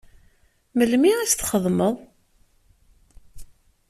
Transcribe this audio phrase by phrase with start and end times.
[0.77, 1.95] Melmi i t-txedmeḍ?